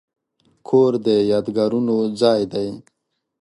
[0.67, 2.67] کور د یادګارونو ځای دی.